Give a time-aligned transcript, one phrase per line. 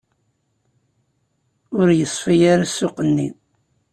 [1.79, 3.29] Ur yeṣfi ara ssuq-nni.